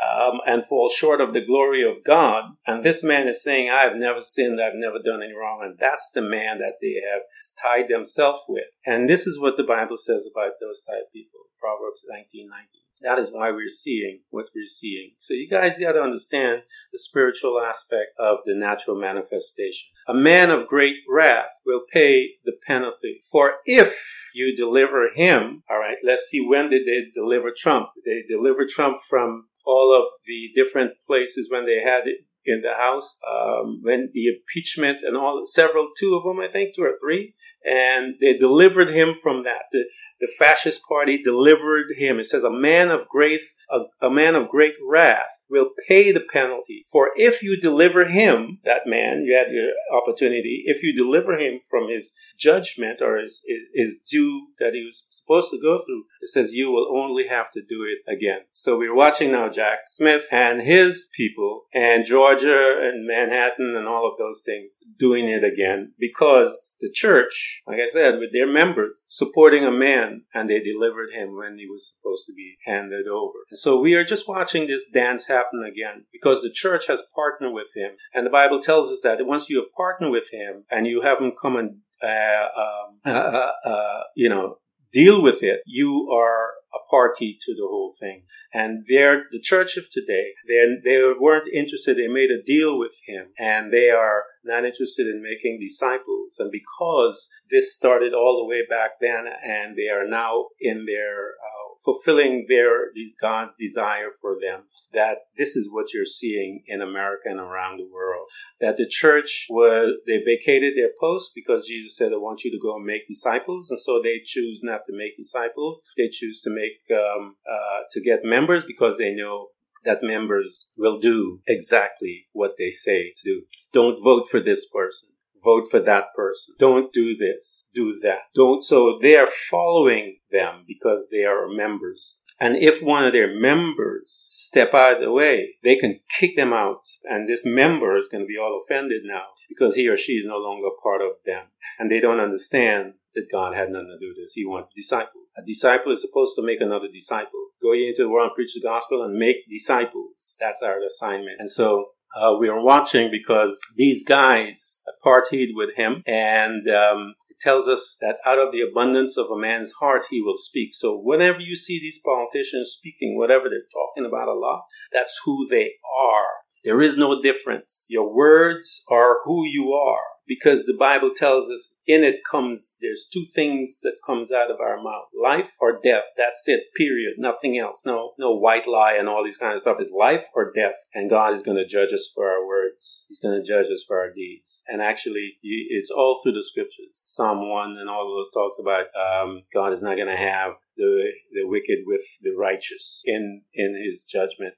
[0.00, 2.44] um, and fall short of the glory of God.
[2.66, 5.60] And this man is saying, I have never sinned, I've never done any wrong.
[5.62, 7.22] And that's the man that they have
[7.62, 8.64] tied themselves with.
[8.86, 11.40] And this is what the Bible says about those type people.
[11.60, 12.89] Proverbs 19:19.
[13.02, 15.12] That is why we're seeing what we're seeing.
[15.18, 19.88] So you guys got to understand the spiritual aspect of the natural manifestation.
[20.06, 23.20] A man of great wrath will pay the penalty.
[23.30, 27.88] For if you deliver him, all right, let's see when did they deliver Trump?
[28.04, 32.74] They deliver Trump from all of the different places when they had it in the
[32.74, 36.96] House um, when the impeachment and all several two of them I think two or
[37.00, 37.34] three
[37.64, 39.64] and they delivered him from that.
[39.72, 39.84] The,
[40.20, 42.18] the fascist party delivered him.
[42.18, 46.24] It says a man of great a, a, man of great wrath will pay the
[46.32, 46.82] penalty.
[46.90, 51.60] For if you deliver him, that man, you had your opportunity, if you deliver him
[51.68, 56.04] from his judgment or his, his, his due that he was supposed to go through,
[56.20, 58.40] it says you will only have to do it again.
[58.52, 64.10] So we're watching now Jack Smith and his people and Georgia and Manhattan and all
[64.10, 69.06] of those things doing it again because the church, like I said, with their members
[69.10, 73.38] supporting a man and they delivered him when he was supposed to be handed over.
[73.50, 77.52] And so we are just watching this dance happen again because the church has partnered
[77.52, 77.92] with him.
[78.14, 81.20] And the Bible tells us that once you have partnered with him and you have
[81.20, 84.56] him come and, uh, um, uh, uh, uh, you know,
[84.92, 88.22] deal with it, you are a party to the whole thing.
[88.52, 90.32] And they're the church of today.
[90.46, 91.96] They they weren't interested.
[91.96, 96.36] They made a deal with him, and they are not interested in making disciples.
[96.38, 101.30] And because this started all the way back then, and they are now in their
[101.30, 104.64] uh, fulfilling their these God's desire for them.
[104.92, 108.28] That this is what you're seeing in America and around the world.
[108.60, 112.58] That the church was they vacated their post because Jesus said, "I want you to
[112.58, 115.82] go and make disciples," and so they choose not to make disciples.
[115.96, 119.48] They choose to make um, uh, to get members because they know
[119.84, 123.42] that members will do exactly what they say to do.
[123.72, 125.10] Don't vote for this person
[125.42, 126.54] vote for that person.
[126.58, 128.20] Don't do this, do that.
[128.34, 128.62] Don't.
[128.62, 132.20] So they are following them because they are members.
[132.38, 136.54] And if one of their members step out of the way, they can kick them
[136.54, 136.88] out.
[137.04, 140.26] And this member is going to be all offended now because he or she is
[140.26, 141.44] no longer part of them.
[141.78, 144.32] And they don't understand that God had nothing to do with this.
[144.34, 145.26] He wanted disciples.
[145.36, 147.50] A disciple is supposed to make another disciple.
[147.62, 150.38] Go into the world and preach the gospel and make disciples.
[150.40, 151.36] That's our assignment.
[151.40, 157.38] And so uh, we are watching because these guys partied with him and um, it
[157.40, 160.70] tells us that out of the abundance of a man's heart he will speak.
[160.72, 165.46] So whenever you see these politicians speaking whatever they're talking about a lot that's who
[165.48, 166.28] they are.
[166.62, 167.86] There is no difference.
[167.88, 173.06] Your words are who you are because the Bible tells us in it comes, there's
[173.12, 175.06] two things that comes out of our mouth.
[175.20, 176.04] Life or death.
[176.16, 176.64] That's it.
[176.76, 177.14] Period.
[177.18, 177.82] Nothing else.
[177.84, 179.78] No, no white lie and all these kind of stuff.
[179.80, 180.76] It's life or death.
[180.94, 183.06] And God is going to judge us for our words.
[183.08, 184.62] He's going to judge us for our deeds.
[184.68, 187.02] And actually, it's all through the scriptures.
[187.06, 190.52] Psalm 1 and all of those talks about um, God is not going to have
[190.80, 194.54] the the wicked with the righteous in in his judgment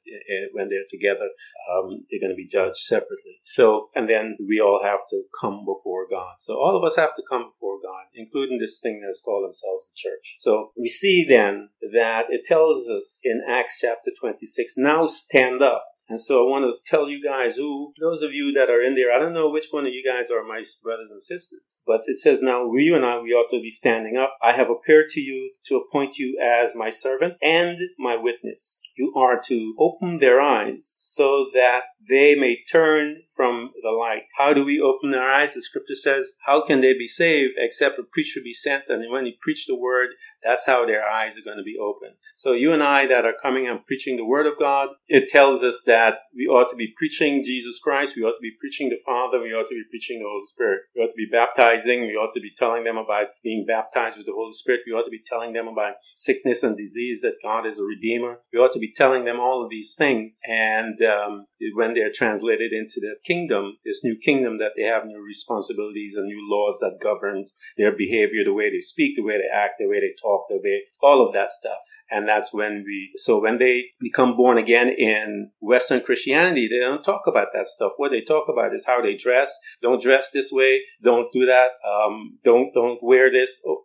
[0.53, 1.29] when they're together
[1.71, 5.62] um, they're going to be judged separately so and then we all have to come
[5.65, 6.37] before god.
[6.39, 9.89] So all of us have to come before god including this thing that's called themselves
[9.89, 10.37] the church.
[10.39, 15.85] So we see then that it tells us in acts chapter 26 now stand up
[16.13, 18.95] and so I want to tell you guys who, those of you that are in
[18.95, 22.03] there, I don't know which one of you guys are my brothers and sisters, but
[22.05, 24.37] it says now, you and I, we ought to be standing up.
[24.43, 28.83] I have appeared to you to appoint you as my servant and my witness.
[28.95, 34.25] You are to open their eyes so that they may turn from the light.
[34.37, 35.55] How do we open their eyes?
[35.55, 38.85] The scripture says, how can they be saved except a preacher be sent?
[38.89, 40.11] And when he preach the word,
[40.45, 42.17] that's how their eyes are going to be open.
[42.35, 45.63] So you and I that are coming and preaching the word of God, it tells
[45.63, 46.02] us that
[46.35, 48.17] we ought to be preaching Jesus Christ.
[48.17, 49.41] We ought to be preaching the Father.
[49.41, 50.81] We ought to be preaching the Holy Spirit.
[50.95, 52.03] We ought to be baptizing.
[52.03, 54.83] We ought to be telling them about being baptized with the Holy Spirit.
[54.87, 58.41] We ought to be telling them about sickness and disease, that God is a redeemer.
[58.53, 60.41] We ought to be telling them all of these things.
[60.47, 65.23] And um, when they're translated into the kingdom, this new kingdom that they have new
[65.23, 69.49] responsibilities and new laws that governs their behavior, the way they speak, the way they
[69.53, 71.79] act, the way they talk, talk, obey, all of that stuff.
[72.13, 77.03] And that's when we, so when they become born again in Western Christianity, they don't
[77.03, 77.93] talk about that stuff.
[77.97, 79.59] What they talk about is how they dress.
[79.81, 80.83] Don't dress this way.
[81.03, 81.71] Don't do that.
[81.89, 83.61] Um, don't, don't wear this.
[83.67, 83.85] Oh,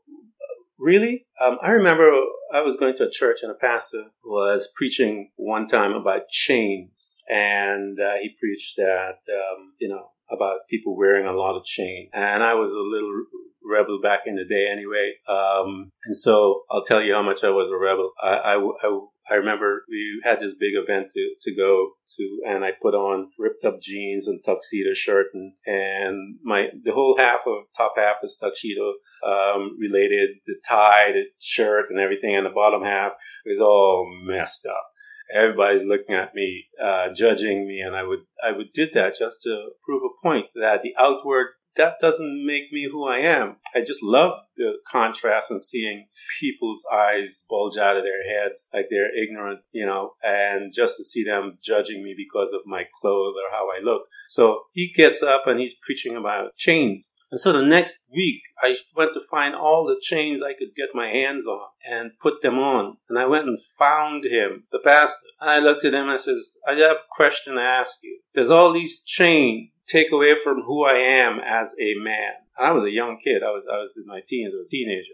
[0.77, 1.25] really?
[1.41, 2.11] Um, I remember
[2.53, 7.23] I was going to a church and a pastor was preaching one time about chains.
[7.29, 12.09] And uh, he preached that, um, you know, about people wearing a lot of chain.
[12.13, 13.25] And I was a little
[13.69, 15.13] rebel back in the day anyway.
[15.27, 18.11] Um, and so I'll tell you how much I was a rebel.
[18.21, 18.99] I, I, I,
[19.29, 23.29] I remember we had this big event to, to go to and I put on
[23.37, 28.17] ripped up jeans and tuxedo shirt and, and my, the whole half of, top half
[28.23, 28.93] is tuxedo,
[29.25, 33.13] um, related, the tie, the shirt and everything and the bottom half
[33.45, 34.87] is all messed up
[35.33, 39.41] everybody's looking at me, uh, judging me, and I would I would did that just
[39.43, 41.47] to prove a point that the outward
[41.77, 43.57] that doesn't make me who I am.
[43.75, 46.07] I just love the contrast and seeing
[46.39, 51.03] people's eyes bulge out of their heads like they're ignorant, you know, and just to
[51.03, 54.03] see them judging me because of my clothes or how I look.
[54.27, 57.03] So he gets up and he's preaching about change.
[57.29, 60.89] And so the next week, I went to find all the chains I could get
[60.93, 62.97] my hands on and put them on.
[63.09, 65.27] And I went and found him, the pastor.
[65.41, 68.19] And I looked at him and I says, I have a question to ask you.
[68.33, 72.33] There's all these chains take away from who I am as a man.
[72.59, 73.43] I was a young kid.
[73.43, 75.13] I was, I was in my teens a teenager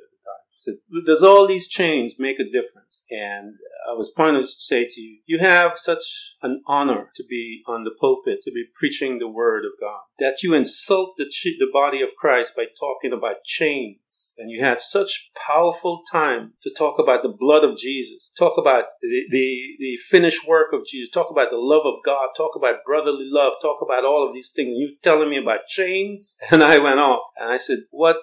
[0.64, 3.04] said, does all these change make a difference?
[3.10, 3.56] And
[3.90, 7.84] I was pointed to say to you, you have such an honor to be on
[7.84, 12.02] the pulpit, to be preaching the word of God, that you insult the, the body
[12.02, 14.36] of Christ by talking about chains.
[14.38, 18.86] And you had such powerful time to talk about the blood of Jesus, talk about
[19.02, 22.86] the, the, the finished work of Jesus, talk about the love of God, talk about
[22.86, 24.76] brotherly love, talk about all of these things.
[24.78, 26.38] You telling me about chains?
[26.54, 28.18] And I went off and I said, what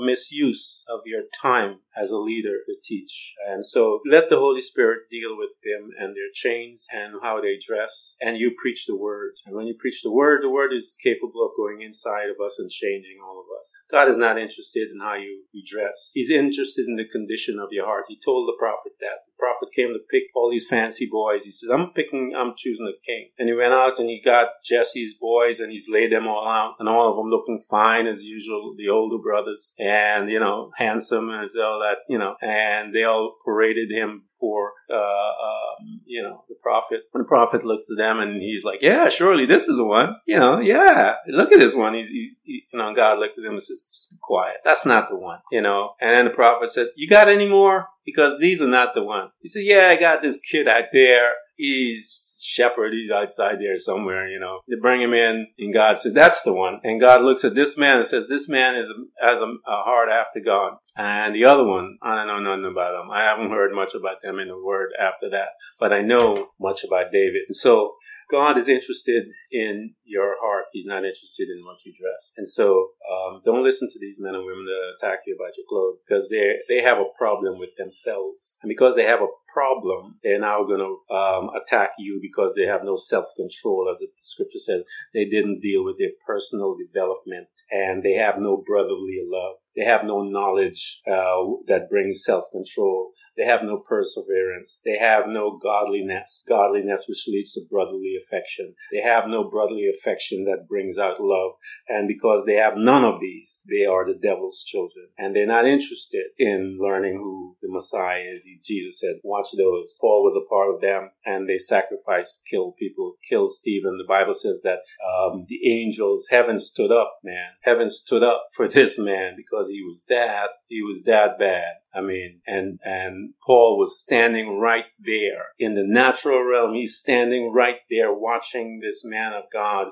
[0.00, 3.34] misuse of your time as a leader to teach.
[3.46, 7.58] And so let the Holy Spirit deal with them and their chains and how they
[7.64, 8.16] dress.
[8.20, 9.32] And you preach the word.
[9.46, 12.58] And when you preach the word, the word is capable of going inside of us
[12.58, 13.72] and changing all of us.
[13.90, 16.10] God is not interested in how you, you dress.
[16.14, 18.04] He's interested in the condition of your heart.
[18.08, 19.27] He told the prophet that.
[19.38, 21.44] The prophet came to pick all these fancy boys.
[21.44, 23.30] He says, I'm picking, I'm choosing a king.
[23.38, 26.74] And he went out and he got Jesse's boys and he's laid them all out
[26.80, 31.30] and all of them looking fine as usual, the older brothers and, you know, handsome
[31.30, 36.44] and all that, you know, and they all paraded him for, uh, um, you know,
[36.48, 37.02] the prophet.
[37.14, 40.16] And the prophet looks at them and he's like, yeah, surely this is the one.
[40.26, 41.94] You know, yeah, look at this one.
[41.94, 44.56] He's, he's he, you know, God looked at him and says, just be quiet.
[44.64, 45.92] That's not the one, you know.
[46.00, 47.88] And the prophet said, you got any more?
[48.14, 49.28] Because these are not the one.
[49.40, 51.32] He said, yeah, I got this kid out there.
[51.56, 52.92] He's shepherd.
[52.92, 54.60] He's outside there somewhere, you know.
[54.68, 57.76] They bring him in, and God said, "That's the one." And God looks at this
[57.76, 58.88] man and says, "This man is
[59.20, 63.00] has a, a heart after God." And the other one, I don't know nothing about
[63.00, 63.10] him.
[63.10, 65.48] I haven't heard much about them in the Word after that,
[65.78, 67.42] but I know much about David.
[67.48, 67.94] And so
[68.30, 70.64] God is interested in your heart.
[70.72, 72.32] He's not interested in what you dress.
[72.36, 75.66] And so, um, don't listen to these men and women that attack you about your
[75.68, 80.16] clothes because they they have a problem with themselves, and because they have a problem,
[80.22, 84.08] they're now going to um, attack you because they have no self control, as the
[84.22, 84.82] scripture says.
[85.14, 89.56] They didn't deal with their personal development, and they have no brotherly love.
[89.78, 93.12] They have no knowledge uh, that brings self control.
[93.38, 94.80] They have no perseverance.
[94.84, 98.74] They have no godliness, godliness which leads to brotherly affection.
[98.90, 101.52] They have no brotherly affection that brings out love.
[101.88, 105.06] And because they have none of these, they are the devil's children.
[105.16, 108.44] And they're not interested in learning who the Messiah is.
[108.64, 109.96] Jesus said, watch those.
[110.00, 113.98] Paul was a part of them and they sacrificed, killed people, killed Stephen.
[113.98, 117.50] The Bible says that um, the angels, heaven stood up, man.
[117.62, 121.74] Heaven stood up for this man because he was that, he was that bad.
[121.94, 126.74] I mean, and, and Paul was standing right there in the natural realm.
[126.74, 129.88] He's standing right there watching this man of God,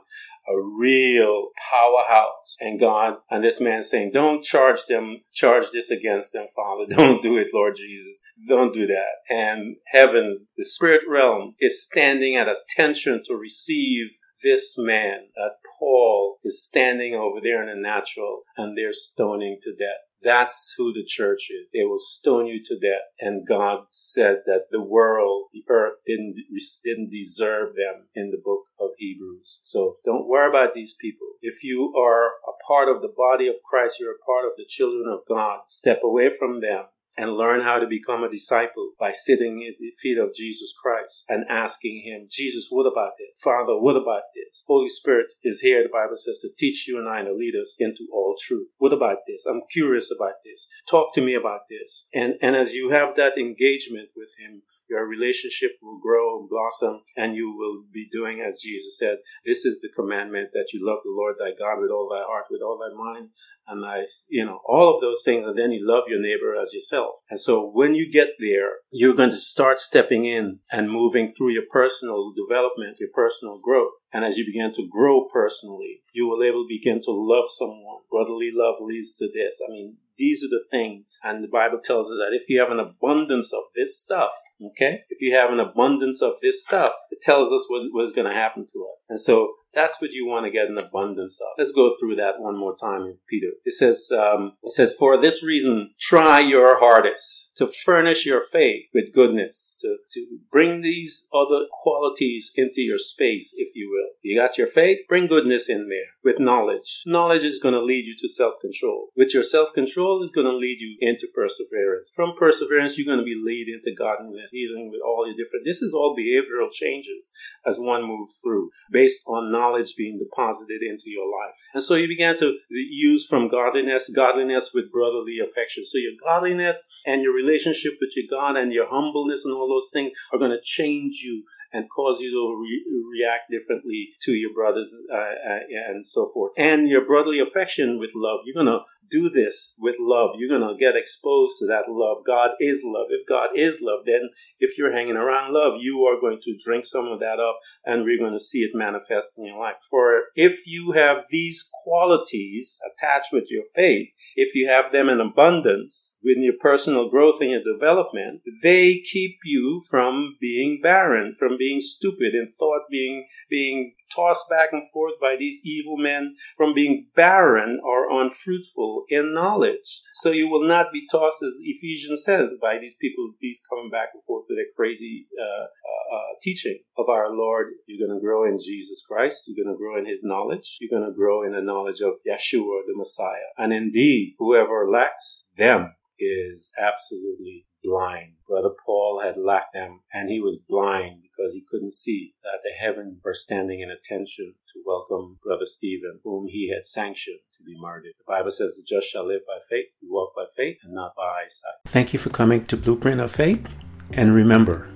[0.48, 2.56] a real powerhouse.
[2.60, 6.84] And God, and this man saying, don't charge them, charge this against them, Father.
[6.88, 8.22] Don't do it, Lord Jesus.
[8.48, 9.34] Don't do that.
[9.34, 14.08] And heavens, the spirit realm is standing at attention to receive
[14.42, 19.72] this man that Paul is standing over there in the natural and they're stoning to
[19.72, 20.06] death.
[20.22, 21.68] That's who the church is.
[21.72, 23.04] They will stone you to death.
[23.20, 26.36] And God said that the world, the earth didn't,
[26.84, 29.60] didn't deserve them in the book of Hebrews.
[29.64, 31.28] So don't worry about these people.
[31.42, 34.66] If you are a part of the body of Christ, you're a part of the
[34.66, 35.60] children of God.
[35.68, 36.86] Step away from them
[37.16, 41.24] and learn how to become a disciple by sitting at the feet of Jesus Christ
[41.28, 43.38] and asking Him, Jesus, what about this?
[43.42, 44.62] Father, what about this?
[44.66, 47.54] Holy Spirit is here, the Bible says, to teach you and I and to lead
[47.60, 48.68] us into all truth.
[48.78, 49.46] What about this?
[49.46, 50.68] I'm curious about this.
[50.88, 52.08] Talk to me about this.
[52.14, 57.02] And, and as you have that engagement with Him, your relationship will grow and blossom,
[57.16, 59.18] and you will be doing as Jesus said.
[59.44, 62.46] This is the commandment that you love the Lord thy God with all thy heart,
[62.50, 63.30] with all thy mind,
[63.68, 66.72] and I, you know, all of those things, and then you love your neighbor as
[66.72, 67.16] yourself.
[67.30, 71.50] And so when you get there, you're going to start stepping in and moving through
[71.50, 73.94] your personal development, your personal growth.
[74.12, 78.02] And as you begin to grow personally, you will able to begin to love someone.
[78.10, 79.60] Brotherly love leads to this.
[79.66, 81.12] I mean, these are the things.
[81.22, 84.30] And the Bible tells us that if you have an abundance of this stuff,
[84.64, 88.28] okay, if you have an abundance of this stuff, it tells us what, what's going
[88.28, 89.06] to happen to us.
[89.10, 91.48] And so that's what you want to get an abundance of.
[91.58, 93.48] Let's go through that one more time with Peter.
[93.64, 98.84] It says, um, it says, for this reason, try your hardest to furnish your faith
[98.92, 104.10] with goodness, to, to bring these other qualities into your space, if you will.
[104.22, 107.02] You got your faith, bring goodness in there with knowledge.
[107.06, 109.08] Knowledge is going to lead you to self control.
[109.16, 112.10] With your self control is going to lead you into perseverance.
[112.14, 115.64] From perseverance, you're going to be lead into godliness, dealing with all your different.
[115.64, 117.32] This is all behavioral changes
[117.64, 121.54] as one moves through, based on knowledge being deposited into your life.
[121.74, 125.84] And so you began to use from godliness, godliness with brotherly affection.
[125.86, 129.90] So your godliness and your relationship with your God and your humbleness and all those
[129.92, 134.52] things are going to change you and cause you to re- react differently to your
[134.52, 136.52] brothers uh, uh, and so forth.
[136.56, 138.40] And your brotherly affection with love.
[138.44, 140.30] You're going to do this with love.
[140.38, 142.18] You're going to get exposed to that love.
[142.26, 143.06] God is love.
[143.10, 146.86] If God is love, then if you're hanging around love, you are going to drink
[146.86, 149.76] some of that up and we're going to see it manifest in your life.
[149.90, 155.20] For if you have these qualities attached with your faith, if you have them in
[155.20, 161.56] abundance with your personal growth and your development, they keep you from being barren, from
[161.58, 166.74] being stupid in thought, being, being tossed back and forth by these evil men from
[166.74, 170.02] being barren or unfruitful in knowledge.
[170.14, 174.08] So you will not be tossed, as Ephesians says, by these people, these coming back
[174.14, 177.68] and forth with their crazy uh, uh, uh, teaching of our Lord.
[177.86, 179.44] You're going to grow in Jesus Christ.
[179.46, 180.78] You're going to grow in His knowledge.
[180.80, 183.52] You're going to grow in the knowledge of Yeshua, the Messiah.
[183.58, 188.32] And indeed, whoever lacks them is absolutely blind.
[188.48, 192.74] Brother Paul had lacked them, and he was blind because he couldn't see that the
[192.74, 197.78] heavens were standing in attention to welcome Brother Stephen, whom he had sanctioned to be
[197.78, 198.12] murdered.
[198.18, 199.86] The Bible says the just shall live by faith.
[200.02, 201.74] We walk by faith and not by eyesight.
[201.86, 203.66] Thank you for coming to Blueprint of Faith.
[204.12, 204.88] And remember,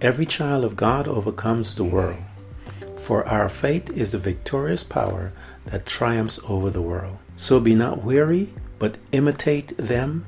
[0.00, 2.22] every child of God overcomes the world.
[2.98, 5.32] For our faith is the victorious power
[5.66, 7.18] that triumphs over the world.
[7.36, 10.26] So be not weary, but imitate them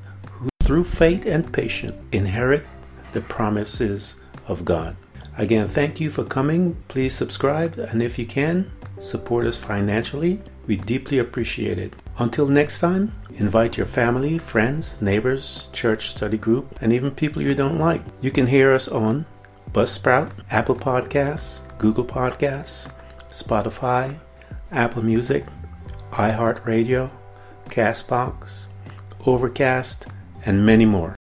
[0.64, 2.64] through faith and patience inherit
[3.12, 4.96] the promises of God.
[5.36, 6.82] Again, thank you for coming.
[6.88, 10.40] Please subscribe, and if you can, support us financially.
[10.66, 11.92] We deeply appreciate it.
[12.18, 17.54] Until next time, invite your family, friends, neighbors, church study group, and even people you
[17.54, 18.02] don't like.
[18.22, 19.26] You can hear us on
[19.72, 22.90] Buzzsprout, Apple Podcasts, Google Podcasts,
[23.28, 24.18] Spotify,
[24.70, 25.44] Apple Music,
[26.12, 27.10] iHeartRadio,
[27.68, 28.66] Castbox,
[29.26, 30.06] Overcast,
[30.46, 31.16] and many more.